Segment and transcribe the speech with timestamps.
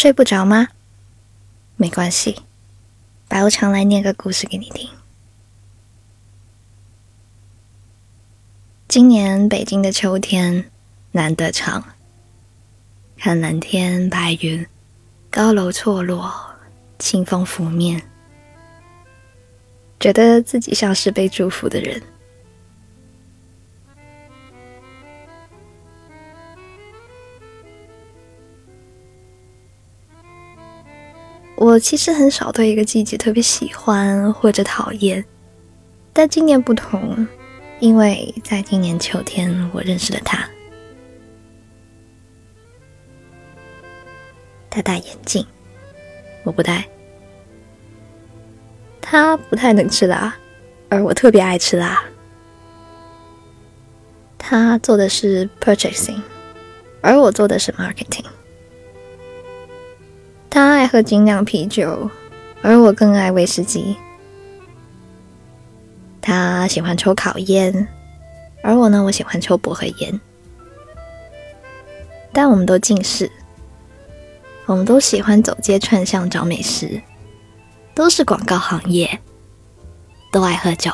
[0.00, 0.68] 睡不着吗？
[1.76, 2.36] 没关系，
[3.28, 4.88] 白无常来念个故事给你听。
[8.88, 10.70] 今年北京的秋天
[11.12, 11.84] 难得长，
[13.18, 14.66] 看蓝天白云，
[15.28, 16.32] 高楼错落，
[16.98, 18.02] 清风拂面，
[20.00, 22.02] 觉得自己像是被祝福的人。
[31.60, 35.22] 我其实很少对一个季节特别喜欢或者讨厌，
[36.10, 37.28] 但今年不同，
[37.80, 40.42] 因为在今年秋天，我认识了他。
[44.70, 45.46] 他戴眼镜，
[46.44, 46.88] 我不戴。
[49.02, 50.34] 他不太能吃辣，
[50.88, 52.02] 而我特别爱吃辣。
[54.38, 56.22] 他做的是 purchasing，
[57.02, 58.24] 而我做的是 marketing。
[60.50, 62.10] 他爱喝精酿啤酒，
[62.60, 63.96] 而我更爱威士忌。
[66.20, 67.86] 他喜欢抽烤烟，
[68.62, 70.20] 而我呢，我喜欢抽薄荷烟。
[72.32, 73.30] 但我们都近视，
[74.66, 77.00] 我们都喜欢走街串巷找美食，
[77.94, 79.20] 都是广告行业，
[80.32, 80.92] 都爱喝酒，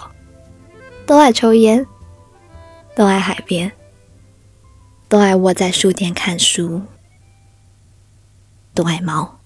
[1.06, 1.84] 都爱抽烟，
[2.95, 3.73] 都爱海边，
[5.08, 6.83] 都爱窝在书店看书，
[8.75, 9.39] 都爱猫。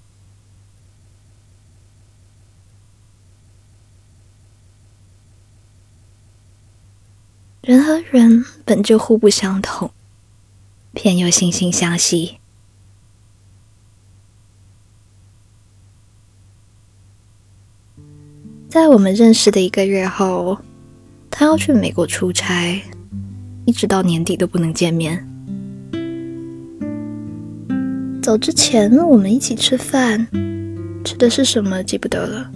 [7.63, 9.91] 人和人本就互不相同，
[10.95, 12.39] 偏又惺惺相惜。
[18.69, 20.57] 在我们认识的一个月后，
[21.31, 22.83] 他要去美国出差，
[23.67, 25.27] 一直到年底都不能见面。
[28.23, 30.27] 走之前，我们一起吃饭，
[31.05, 32.51] 吃的是什么记不得了。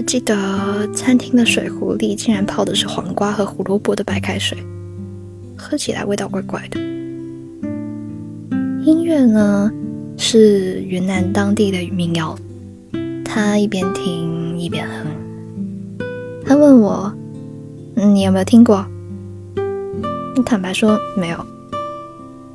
[0.00, 4.56] 只记得餐厅的水壶里竟然泡的是黄瓜和胡萝卜的白开水，
[5.58, 6.80] 喝起来味道怪怪的。
[8.82, 9.70] 音乐呢
[10.16, 12.34] 是云南当地的民谣，
[13.22, 15.06] 他一边听一边哼。
[16.46, 17.12] 他问我
[17.94, 18.86] ：“你有没有听过？”
[20.46, 21.36] 坦白说没有。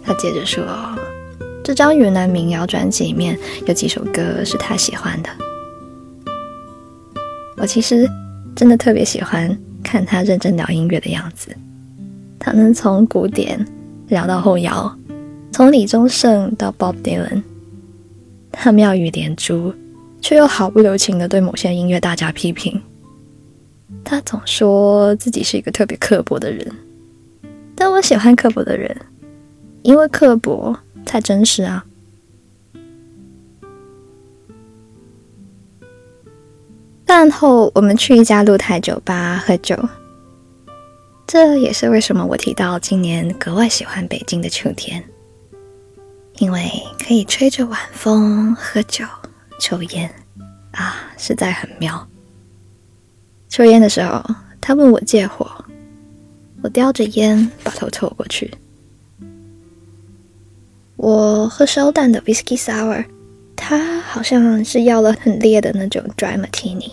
[0.01, 0.63] 他接着说
[1.63, 3.37] ：“这张云南民谣专辑里面
[3.67, 5.29] 有几首歌是他喜欢的。”
[7.57, 8.09] 我其实
[8.55, 11.55] 真的特别喜欢看他认真聊音乐的样子，
[12.37, 13.65] 他能从古典
[14.07, 14.93] 聊到后摇，
[15.51, 17.41] 从李宗盛到 Bob Dylan，
[18.51, 19.73] 他妙语连珠，
[20.21, 22.81] 却又毫不留情的对某些音乐大家批评。
[24.03, 26.69] 他总说自己是一个特别刻薄的人，
[27.73, 28.95] 但我喜欢刻薄的人，
[29.81, 31.85] 因为刻薄才真实啊。
[37.05, 39.77] 饭后，我们去一家露台酒吧喝酒。
[41.27, 45.03] 这也是为什么我提到今年格外喜欢北京的秋天，
[46.37, 49.05] 因为可以吹着晚风喝酒、
[49.59, 50.09] 抽烟，
[50.71, 52.07] 啊，实在很妙。
[53.49, 54.23] 抽烟的时候，
[54.59, 55.47] 他问我借火，
[56.63, 58.51] 我叼着烟把头凑过去。
[60.95, 63.05] 我喝烧淡的 whisky sour。
[63.55, 66.91] 他好像是要了很烈的那种 dry martini，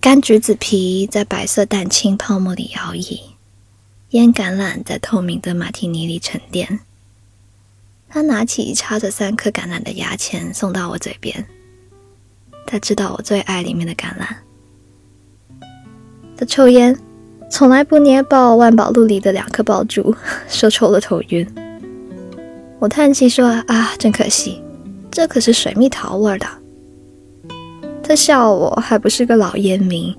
[0.00, 3.20] 干橘子皮在白色蛋清泡沫里摇曳，
[4.10, 6.80] 烟橄榄在透明的马提尼里沉淀。
[8.08, 11.44] 他拿起插着三颗橄榄的牙签送到我嘴边，
[12.66, 14.36] 他知道我最爱里面的橄榄。
[16.36, 16.96] 他抽烟，
[17.50, 20.14] 从来不捏爆万宝路里的两颗爆珠，
[20.48, 21.46] 说抽了头晕。
[22.78, 24.62] 我叹气说：“啊，真可惜。”
[25.14, 26.46] 这可是水蜜桃味的。
[28.02, 30.12] 他笑我还不是个老烟民，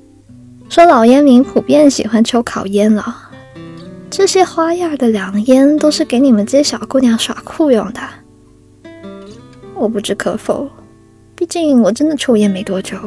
[0.70, 3.14] 说老烟民普遍喜欢抽烤烟了。
[4.10, 8.00] 这些花样的凉烟都是给你们这些小姑娘耍酷用的。
[9.74, 10.70] 我不知可否，
[11.36, 12.98] 毕竟我真的抽烟没多久。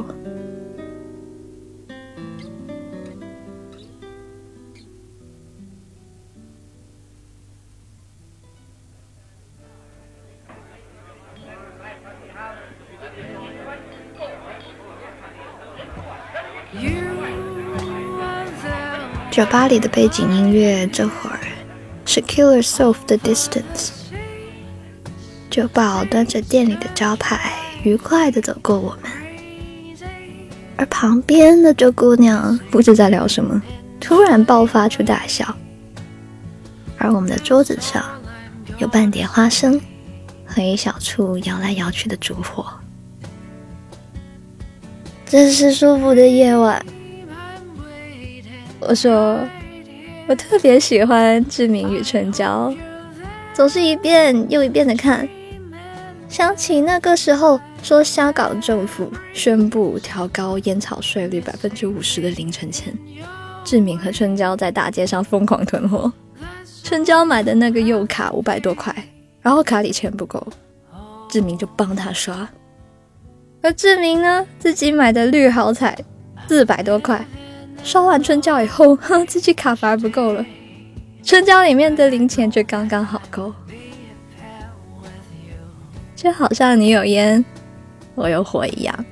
[19.31, 21.41] 酒吧里的背景音乐这会儿
[22.05, 23.91] 是 Killer Soul 的 Distance。
[25.49, 29.11] 酒保端着店里的招牌，愉快地走过我们，
[30.77, 33.63] 而旁边的这姑娘不知在聊什么，
[33.99, 35.57] 突然爆发出大笑。
[36.99, 38.05] 而我们的桌子上
[38.77, 39.81] 有半碟花生
[40.45, 42.78] 和一小簇摇来摇去的烛火。
[45.29, 46.83] 真是舒服的夜晚。
[48.81, 49.39] 我说，
[50.27, 52.71] 我特别喜欢《志明与春娇》，
[53.53, 55.29] 总是一遍又一遍的看。
[56.31, 62.97] 想起那个时候说香港政府宣布调高烟草税率百分之五十的凌晨前，
[63.65, 66.11] 志明和春娇在大街上疯狂囤货。
[66.83, 68.95] 春娇买的那个柚卡五百多块，
[69.43, 70.47] 然后卡里钱不够，
[71.29, 72.49] 志明就帮他刷。
[73.61, 75.97] 而志明呢，自己买的绿豪彩
[76.47, 77.27] 四百多块，
[77.83, 80.45] 刷完春娇以后，哼，自己卡反而不够了，
[81.25, 83.53] 春娇里面的零钱就刚刚好够，
[86.15, 87.45] 就好像你有烟，
[88.15, 89.05] 我有火一样。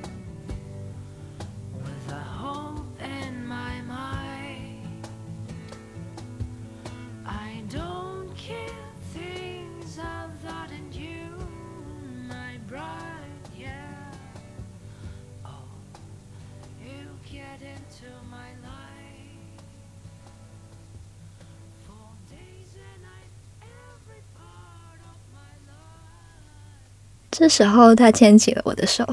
[27.29, 29.05] 这时候，他牵起了我的手，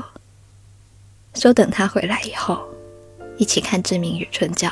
[1.35, 2.67] 说：“等他回来以后，
[3.37, 4.67] 一起看《志明与春娇》。”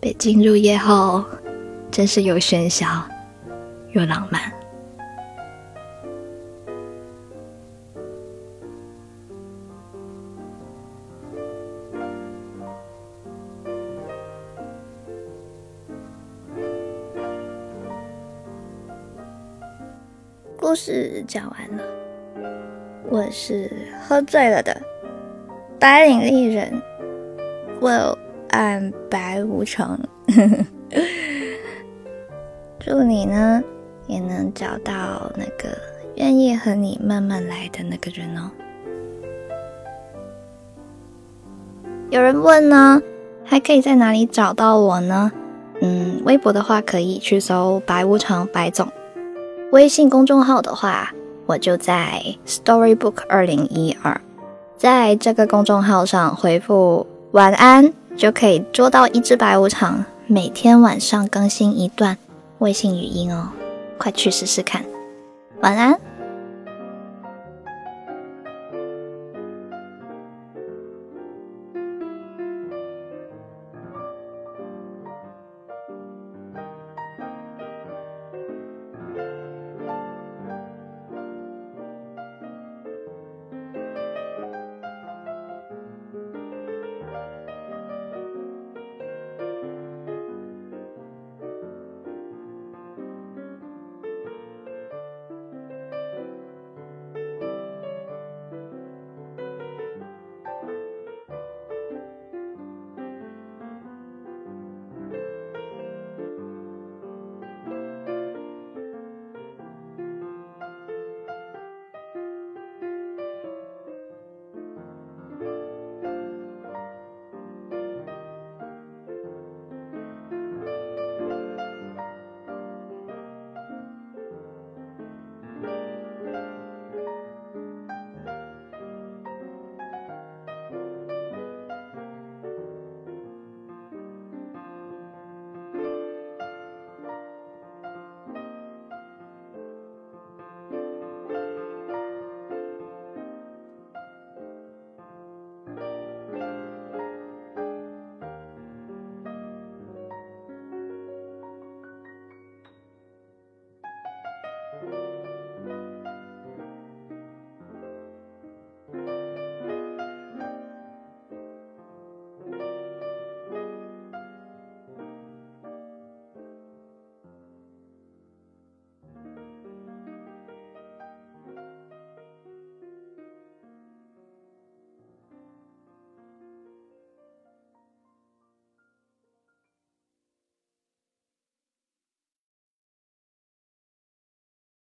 [0.00, 1.24] 北京入夜后，
[1.92, 3.08] 真是又喧嚣
[3.92, 4.59] 又浪漫。
[20.70, 21.82] 故事讲完了，
[23.08, 23.68] 我是
[24.06, 24.80] 喝醉了的
[25.80, 26.80] 白领丽人。
[27.80, 28.16] Well,
[28.50, 29.98] I'm 白无常。
[32.78, 33.60] 祝你呢
[34.06, 35.76] 也能找到那个
[36.14, 38.48] 愿意和你慢慢来的那个人哦。
[42.10, 43.02] 有人问呢，
[43.44, 45.32] 还可以在哪里找到我呢？
[45.80, 48.86] 嗯，微博的话可以去搜白无常白总。
[49.72, 51.12] 微信公众号的话，
[51.46, 54.20] 我就在 Storybook 二零一二，
[54.76, 62.18] 在这个公众号上回复晚安，就可以捉到一只白无常，每天晚上更新一段
[62.58, 63.50] 微信语音哦，
[63.96, 64.84] 快去试试看，
[65.60, 66.09] 晚安。